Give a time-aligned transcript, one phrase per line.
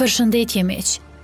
[0.00, 0.62] Për shëndetje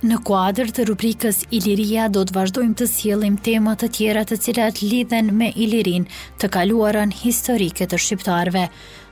[0.05, 4.81] në kuadrë të rubrikës Iliria do të vazhdojmë të sielim temat të tjera të cilat
[4.83, 6.05] lidhen me Ilirin
[6.43, 8.67] të kaluaran historike të shqiptarve.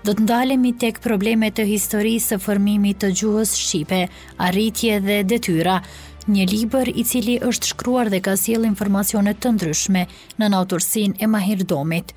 [0.05, 4.04] Do të ndalemi tek problemet të historisë së formimit të gjuhës Shqipe,
[4.50, 5.80] arritje dhe detyra,
[6.36, 10.05] një liber i cili është shkruar dhe ka siel informacionet të ndryshme
[10.38, 12.13] në nautursin e Mahir Domit.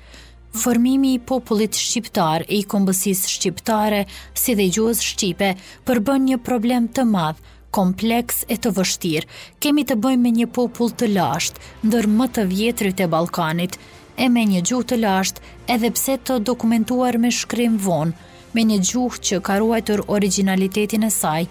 [0.55, 4.01] Formimi i popullit shqiptar e i kombësis shqiptare
[4.41, 5.49] si dhe gjuhës shqipe
[5.85, 7.37] përbën një problem të madh,
[7.77, 9.27] kompleks e të vështirë.
[9.61, 13.77] Kemi të bëjmë me një popull të lasht, ndër më të vjetrit e Balkanit,
[14.17, 15.43] e me një gjuhë të lasht
[15.77, 18.15] edhe pse të dokumentuar me shkrim vonë,
[18.57, 21.43] me një gjuhë që ka ruajtur originalitetin e saj,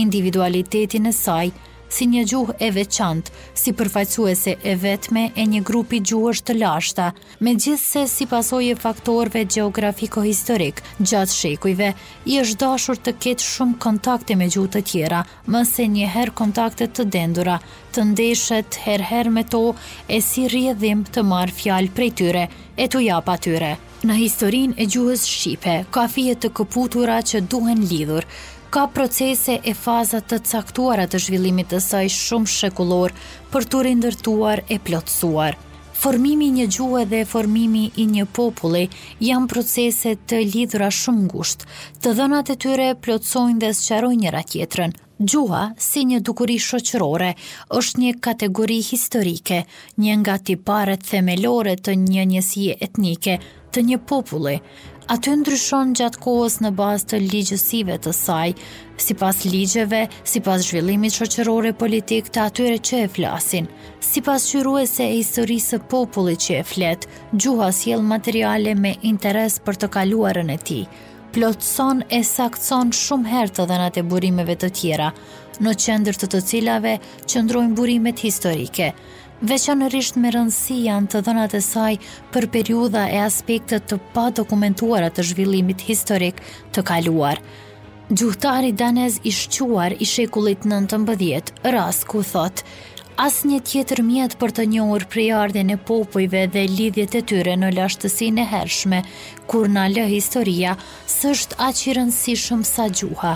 [0.00, 1.50] individualitetin e saj,
[1.88, 7.10] si një gjuhë e veçantë, si përfaqësuese e vetme e një grupi gjuhësh të lashta,
[7.46, 11.90] megjithse si pasojë e faktorëve gjeografiko-historik, gjatë shekujve
[12.32, 16.36] i është dashur të ketë shumë kontakte me gjuhë të tjera, më se një herë
[16.42, 17.58] kontakte të dendura,
[17.94, 19.62] të ndeshet herëherë me to
[20.12, 23.76] e si rrjedhim të marr fjalë prej tyre e tu jap atyre.
[24.06, 28.26] Në historinë e gjuhës shqipe, ka fije të këputura që duhen lidhur,
[28.70, 33.14] ka procese e fazat të caktuara të zhvillimit të saj shumë shekullor
[33.52, 35.58] për të rindërtuar e plotësuar.
[35.96, 38.82] Formimi një gjuhe dhe formimi i një populli
[39.28, 41.66] janë procese të lidhura shumë ngushtë.
[42.02, 44.92] Të dhënat e tyre plotësojnë dhe sqarojnë njëra tjetrën.
[45.32, 47.30] Gjuha, si një dukuri shoqërore,
[47.80, 49.62] është një kategori historike,
[50.04, 53.38] një nga tiparet themelore të një njësie etnike,
[53.72, 54.58] të një populli.
[55.06, 58.48] Aty ndryshon gjatë kohës në bazë të ligjësive të saj,
[58.98, 63.68] si pas ligjeve, si pas zhvillimit qoqerore politik të atyre që e flasin,
[64.02, 67.06] si pas qyruese e historisë populli që e flet,
[67.38, 70.80] gjuha si jelë materiale me interes për të kaluarën e ti,
[71.38, 75.12] plotëson e sakëson shumë herë të dhenat e burimeve të tjera,
[75.62, 76.96] në qendër të të cilave
[77.30, 78.90] që ndrojnë burimet historike,
[79.44, 81.92] veçanërisht me rëndësi janë të dhënat e saj
[82.34, 86.40] për periudha e aspektet të pa dokumentuara të zhvillimit historik
[86.72, 87.40] të kaluar.
[88.08, 92.62] Gjuhtari danez i shquar i shekullit 19-mbëdhjet, ras ku thot,
[93.18, 97.72] as një tjetër mjet për të njohur prejardin e popojve dhe lidhjet e tyre në
[97.76, 99.02] lashtësin e hershme,
[99.50, 100.76] kur në lë historia,
[101.10, 103.34] sështë aqirën si shumë sa gjuha,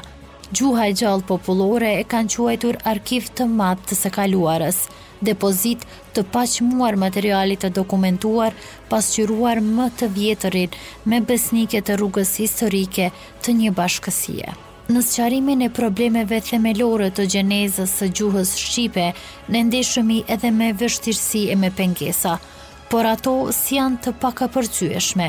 [0.56, 4.80] gjuha e gjallë popullore e kanë quajtur arkiv të madh të sekaluarës,
[5.24, 5.84] depozit
[6.16, 8.56] të paqëmuar materialit të dokumentuar
[8.90, 10.74] pasqyruar më të vjetërin
[11.04, 13.10] me besnike të rrugës historike
[13.44, 14.50] të një bashkësie.
[14.90, 19.04] Në sqarimin e problemeve themelore të gjenezës së gjuhës shqipe,
[19.54, 22.40] ne ndeshëmi edhe me vështirësi e me pengesa,
[22.90, 25.28] por ato si janë të pakapërcyeshme,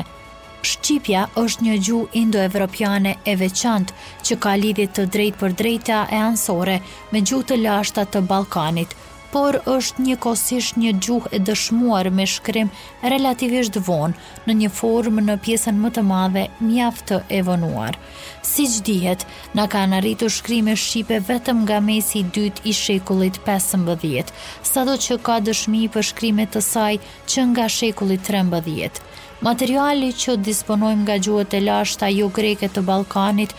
[0.62, 6.18] Shqipja është një gjuhë indo-evropiane e veçantë që ka lidhje të drejt për drejta e
[6.30, 6.76] ansore
[7.14, 8.92] me gjuhët të lashta të Ballkanit,
[9.32, 12.70] por është njëkohësisht një gjuhë e dëshmuar me shkrim
[13.10, 17.96] relativisht vonë në një formë në pjesën më të madhe mjaftë të evonuar.
[18.52, 19.24] Siç dihet,
[19.58, 24.30] na kanë arritur shkrime shqipe vetëm nga mesi i dytë i shekullit 15,
[24.72, 26.92] sado që ka dëshmi për shkrimet e saj
[27.32, 29.02] që nga shekulli 13
[29.42, 33.54] materiali që disponojmë nga gjuhët e lashta jo greke të Ballkanit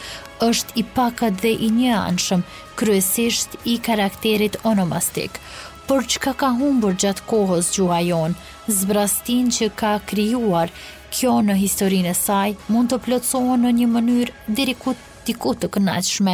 [0.48, 2.44] është i pakët dhe i njëanshëm,
[2.80, 5.36] kryesisht i karakterit onomastik.
[5.88, 8.36] Por çka ka humbur gjatë kohës gjuha jon,
[8.68, 10.72] zbrastin që ka krijuar
[11.14, 14.96] kjo në historinë e saj mund të plotësohet në një mënyrë deri ku
[15.28, 16.32] diku të kënaqshme,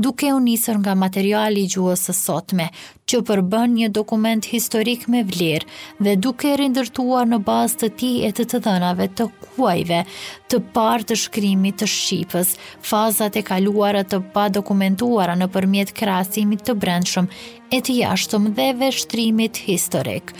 [0.00, 2.68] duke u nisur nga materiali i gjuhës së sotme,
[3.10, 5.66] që përbën një dokument historik me vlerë
[6.06, 10.04] dhe duke rindërtuar në bazë të ti e të të dënave të kuajve
[10.50, 12.54] të parë të shkrimit të Shqipës,
[12.86, 17.26] fazat e kaluara të pa dokumentuara në përmjet krasimit të brendshëm
[17.70, 20.32] e të jashtëm dhe veshtrimit historik.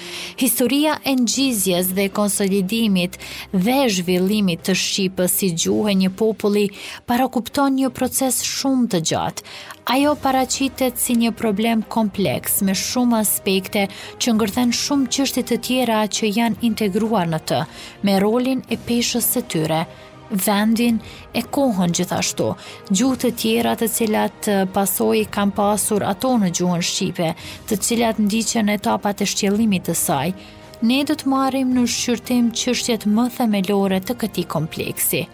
[0.42, 3.18] Historia e ngjizjes dhe konsolidimit
[3.54, 6.66] dhe zhvillimit të Shqipës si gjuhë një populli
[7.06, 9.46] para kupton një proces shumë të gjatë.
[9.90, 13.86] Ajo paracitet si një problem kompleks me shumë aspekte
[14.20, 17.60] që ngërthen shumë qështit të tjera që janë integruar në të,
[18.06, 19.80] me rolin e peshës së tyre,
[20.44, 20.98] vendin
[21.36, 22.50] e kohën gjithashtu,
[22.90, 27.32] gjuhë të tjera të cilat pasoi kam pasur ato në gjuhën Shqipe,
[27.68, 30.30] të cilat ndiqen etapat e shqelimit të saj,
[30.86, 35.24] ne do të marim në shqyrtim qështjet më themelore të këti kompleksi.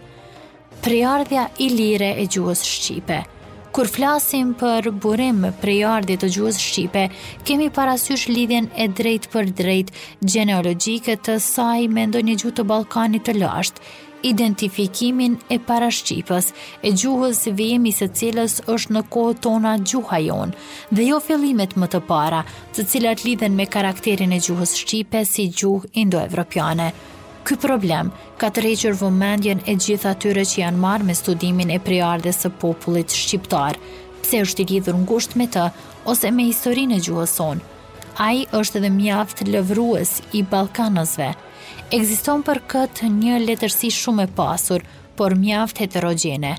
[0.83, 3.23] Priardhja i lire e gjuhës Shqipe–
[3.77, 7.01] Kur flasim për burim për prejardi të gjuhës Shqipe,
[7.45, 9.91] kemi parasysh lidhjen e drejt për drejt
[10.33, 13.77] genealogike të saj me ndonjë një gjuhë të Balkani të lasht,
[14.31, 16.47] identifikimin e para Shqipës,
[16.81, 20.55] e gjuhës vijemi se cilës është në kohë tona gjuha jonë,
[20.97, 22.41] dhe jo fillimet më të para,
[22.73, 26.89] të cilat lidhen me karakterin e gjuhës Shqipe si gjuhë indo-evropiane.
[27.47, 28.09] Ky problem
[28.43, 32.49] ka të rejqër vëmendjen e gjitha tyre që janë marë me studimin e priardhe së
[32.59, 33.77] popullit shqiptar,
[34.21, 35.63] pse është i lidhur ngusht me të
[36.11, 37.63] ose me historinë e gjuhës sonë.
[38.27, 41.29] Ai është edhe mjaft lëvrues i Balkanësve.
[41.95, 44.83] Ekziston për këtë një letërsi shumë e pasur,
[45.15, 46.57] por mjaft heterogjene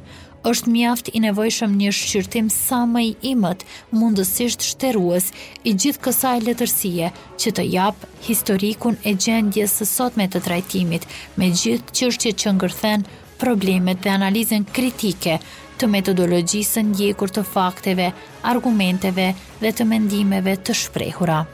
[0.48, 3.64] është mjaft i nevojshëm një shqyrtim sa më i imët,
[3.98, 5.28] mundësisht shteruës
[5.68, 7.10] i gjithë kësaj letërsie
[7.42, 11.04] që të jap historikun e gjendjes së sotme të trajtimit,
[11.36, 13.04] me gjithë çështjet që ngërthen
[13.42, 15.36] problemet dhe analizën kritike
[15.78, 18.08] të metodologjisë së ndjekur të fakteve,
[18.54, 19.28] argumenteve
[19.62, 21.44] dhe të mendimeve të shprehura.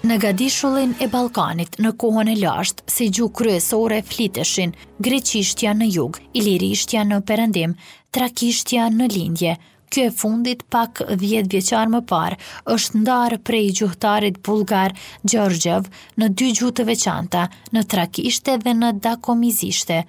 [0.00, 4.70] Në gadishullin e Balkanit, në kohën e lasht, si gjuhë kryesore fliteshin,
[5.08, 7.74] greqishtja në jug, ilirishtja në perendim,
[8.10, 9.52] trakishtja në lindje.
[9.90, 12.36] Kjo e fundit pak 10 vjeqar më parë
[12.72, 14.92] është ndarë prej gjuhtarit bulgar
[15.26, 15.88] Gjorgjev
[16.20, 20.02] në dy gjuhë të veçanta, në trakishte dhe në dakomizishte.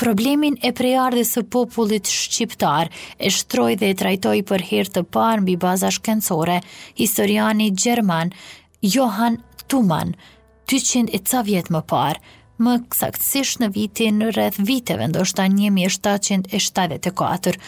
[0.00, 2.88] Problemin e prejardhjes së popullit shqiptar
[3.20, 6.60] e shtroi dhe e trajtoi për herë të parë mbi baza shkencore
[7.02, 8.32] historiani gjerman
[8.80, 10.14] Johann Tuman,
[10.72, 12.20] 200 e ca vjetë më parë,
[12.64, 17.58] më saktësisht në vitin rreth viteve ndoshta 1774,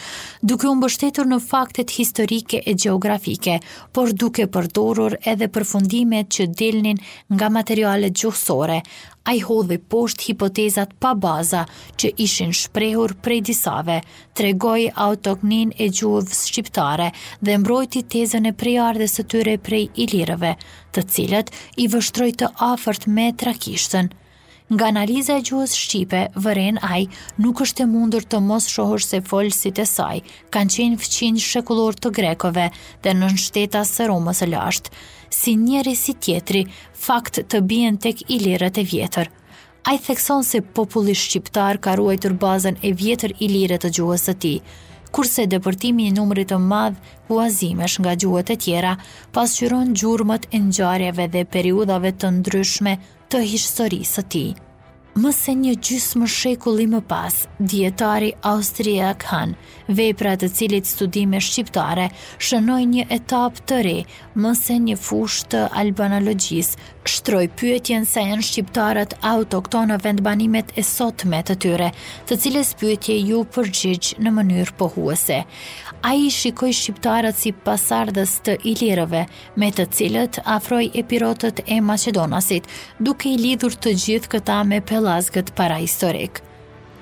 [0.43, 3.55] duke u mbështetur në faktet historike e gjeografike,
[3.95, 6.97] por duke përdorur edhe përfundimet që delnin
[7.31, 8.79] nga materialet gjuhësore,
[9.29, 11.61] a i hodhi posht hipotezat pa baza
[12.01, 13.97] që ishin shprehur prej disave,
[14.35, 17.09] tregoj autoknin e gjuhës shqiptare
[17.39, 20.51] dhe mbrojti tezën e prejardhe së tyre prej ilirëve,
[20.91, 21.47] të cilët
[21.77, 24.07] i vështroj të afërt me trakishtën–
[24.71, 27.01] Nga analiza e gjuhës shqipe, vëren aj
[27.43, 30.21] nuk është e mundur të mos shohësh se folësit e saj
[30.55, 32.69] kanë qenë fëqin shekullor të grekove
[33.03, 34.93] dhe në nështeta së romës e lashtë,
[35.41, 36.61] si njëri si tjetri
[37.07, 39.27] fakt të bjen tek i lirët e vjetër.
[39.91, 44.37] Ai thekson se populli shqiptar ka ruajtur bazën e vjetër i lirët të gjuhës të
[44.45, 44.53] ti,
[45.11, 46.99] kurse dëpërtimi i numrit të madh
[47.29, 48.95] huazimesh nga gjuhët e tjera
[49.35, 52.97] pasqyron gjurmët e ngjarjeve dhe periudhave të ndryshme
[53.31, 54.51] të historisë së tij.
[55.21, 59.55] Më se një gjysmë shekulli më pas, dietari austriak Han,
[59.97, 62.05] vepra të cilit studime shqiptare,
[62.47, 63.97] shënoi një etapë të re,
[64.43, 66.77] më se një fushë të albanologjisë,
[67.09, 71.87] shtroj pyetjen se janë shqiptarët autoktonë në vendbanimet e sotme të tyre,
[72.29, 75.39] të cilës pyetje ju përgjigj në mënyrë pohuese.
[76.01, 79.23] A i shikoj shqiptarët si pasardës të ilirëve,
[79.55, 82.69] me të cilët afroj epirotët e Macedonasit,
[82.99, 86.47] duke i lidhur të gjithë këta me pelazgët para historikë.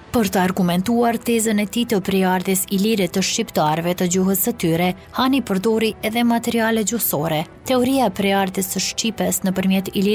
[0.09, 4.53] Për të argumentuar tezën e ti të priardis i lire të shqiptarve të gjuhës të
[4.63, 4.87] tyre,
[5.17, 7.43] hani përdori edhe materiale gjusore.
[7.69, 10.05] Teoria e priardis të shqipes në përmjet i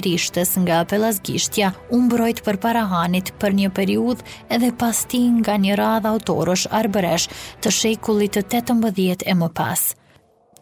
[0.65, 4.23] nga apelas gishtja umbrojt për para hanit për një periud
[4.59, 7.29] edhe pastin nga një radha autorosh arbëresh
[7.63, 9.91] të shekullit të 18 e më pas.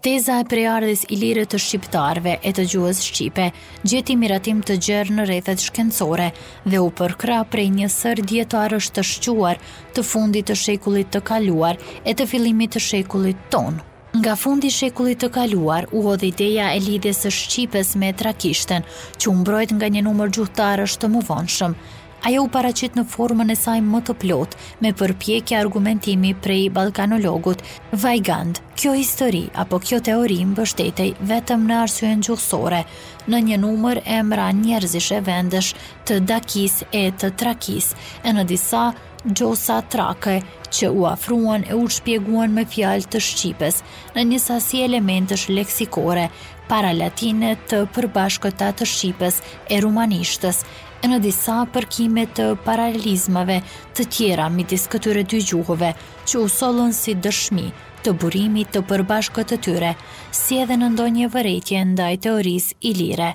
[0.03, 3.45] Teza e prejardhis i lirë të shqiptarve e të gjuhës shqipe
[3.87, 6.27] gjeti miratim të gjërë në rethet shkencore
[6.73, 9.63] dhe u përkra prej një sër djetarës të shquar
[9.95, 13.79] të fundit të shekullit të kaluar e të filimit të shekullit tonë.
[14.19, 18.83] Nga fundi shekullit të kaluar, u odhe ideja e lidhjes së Shqipes me Trakishten,
[19.17, 21.77] që u mbrojt nga një numër gjuhëtarësh të muvonshëm.
[22.23, 24.53] Ajo u paracit në formën e saj më të plot,
[24.83, 27.63] me përpjekje argumentimi prej balkanologut
[28.05, 28.61] Vajgand.
[28.79, 32.85] Kjo histori, apo kjo teori më bështetej vetëm në arsujen gjuhësore,
[33.31, 35.75] në një numër e mra njerëzishe vendesh
[36.07, 37.91] të dakis e të trakis,
[38.25, 38.87] e në disa
[39.31, 40.41] gjosa trake
[40.73, 43.83] që u afruan e u shpjeguan me fjalë të Shqipes
[44.17, 46.29] në një sasi elementësh leksikore,
[46.69, 50.63] para latine të përbashkëta të Shqipes e Rumanishtës,
[51.03, 53.61] e në disa përkime të paralelizmave
[53.99, 55.91] të tjera midis këtyre dy gjuhove
[56.27, 57.69] që u solën si dëshmi
[58.07, 59.93] të burimit të përbashkët të tyre,
[60.35, 63.35] si edhe në ndonje vëretje ndaj teoris ilire.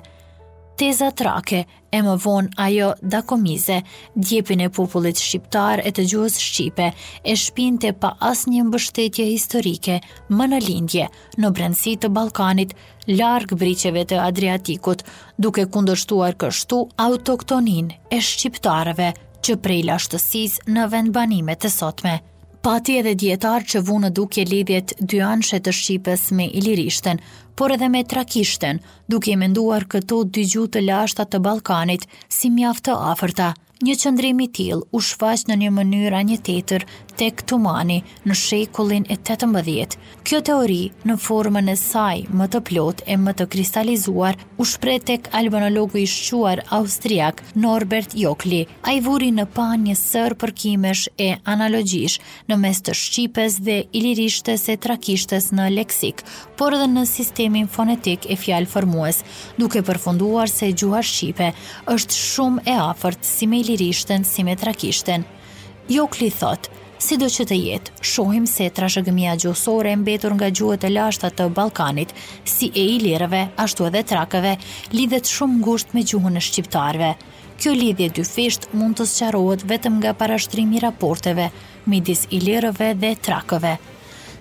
[0.78, 1.60] teza trake,
[1.96, 3.78] e më vonë ajo da komize,
[4.14, 6.86] djepin e popullit shqiptar e të gjuhës shqipe,
[7.30, 9.96] e shpinte pa as një mbështetje historike,
[10.36, 11.06] më në lindje,
[11.40, 12.76] në brendësi të Balkanit,
[13.08, 15.02] largë briqeve të Adriatikut,
[15.42, 19.10] duke kundështuar kështu autoktonin e shqiptarëve
[19.44, 22.18] që prej lashtësis në vendbanimet e sotme.
[22.68, 27.22] Pati edhe djetarë që vunë duke lidhjet dy anshe të Shqipës me Ilirishten,
[27.58, 28.78] por edhe me trakishten,
[29.12, 32.04] duke i menduar këto dy gjutë të lashta të Balkanit
[32.36, 33.48] si mjaftë aferta.
[33.82, 36.86] Një qëndrimi tjil u shfaq në një mënyra një tjetër
[37.18, 37.98] tek Tumani
[38.28, 39.96] në shekullin e të të mbëdhjet.
[40.26, 44.94] Kjo teori në formën e saj më të plot e më të kristalizuar u shpre
[45.10, 48.62] tek albanologu i shquar austriak Norbert Jokli.
[48.86, 53.80] A i vuri në pa një sër përkimesh e analogjish në mes të Shqipes dhe
[53.98, 56.22] ilirishtes e trakishtes në leksik,
[56.58, 59.22] por dhe në sistemin fonetik e fjalë formues,
[59.58, 61.50] duke përfunduar se gjuha Shqipe
[61.96, 65.24] është shumë e afert si me ilirishten, si me trakishten.
[65.88, 70.90] Jokli thotë, Si do që të jetë, shohim se trashëgëmia gjusore mbetur nga gjuhët e
[70.90, 72.10] lashta të Balkanit,
[72.50, 74.56] si e i lirëve, ashtu edhe trakëve,
[74.98, 77.10] lidhet shumë ngusht me gjuhën e shqiptarve.
[77.60, 81.48] Kjo lidhje dyfisht mund të sqarohet vetëm nga parashtrimi raporteve
[81.94, 83.72] midis i lirëve dhe trakëve,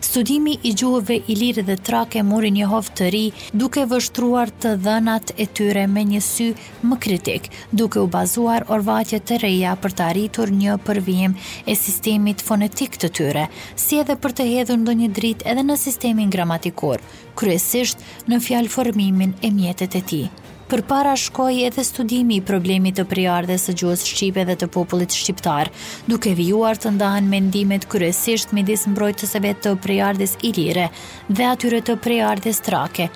[0.01, 3.21] Studimi i gjuhëve i lirë dhe trake mori një hovë të ri
[3.61, 6.49] duke vështruar të dhenat e tyre me një sy
[6.91, 7.49] më kritik,
[7.81, 11.33] duke u bazuar orvatje të reja për të arritur një përvijim
[11.65, 15.79] e sistemit fonetik të tyre, si edhe për të hedhën do një drit edhe në
[15.87, 17.01] sistemin gramatikor,
[17.41, 20.23] kryesisht në fjalë formimin e mjetet e ti
[20.67, 25.15] për para shkoj edhe studimi i problemit të priardhe së gjuhës Shqipe dhe të popullit
[25.15, 25.69] Shqiptar,
[26.11, 30.89] duke vijuar të ndahen mendimet kryesisht me disë vetë të priardhes ilire
[31.29, 33.09] dhe atyre të priardhes trake,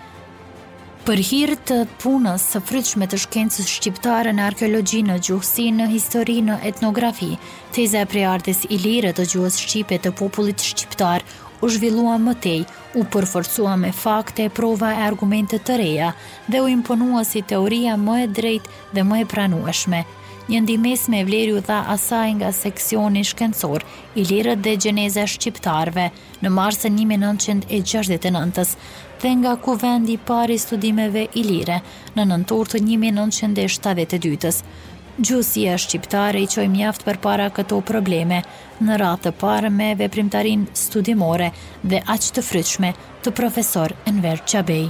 [1.02, 6.36] Për hirë të punës së fryqme të shkencës shqiptare në arkeologi në gjuhësi në histori
[6.46, 7.32] në etnografi,
[7.74, 11.26] teza e preardis ilire të gjuhës shqipe të popullit shqiptar
[11.62, 12.64] u zhvillua më tej,
[12.98, 16.12] u përforcua me fakte, prova e argumente të reja
[16.50, 20.02] dhe u imponua si teoria më e drejt dhe më e pranueshme.
[20.50, 21.22] Një ndimes me
[21.54, 23.86] u dha asaj nga seksioni shkencor
[24.20, 26.10] i lirët dhe gjeneze shqiptarve
[26.42, 28.72] në marsën 1969-ës
[29.22, 31.78] dhe nga kuvendi pari studimeve i lire
[32.18, 34.64] në nëntor të 1972-ës,
[35.28, 38.40] Gjusia shqiptare i qoj mjaft për para këto probleme,
[38.82, 41.52] në ratë të parë me veprimtarin studimore
[41.92, 42.92] dhe aqë të fryqme
[43.28, 44.88] të profesor Enver Qabej.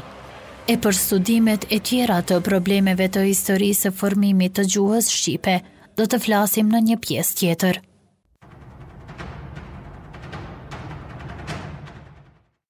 [0.72, 5.60] E për studimet e tjera të problemeve të historisë formimit të gjuhës shqipe,
[6.00, 7.86] do të flasim në një pjesë tjetër.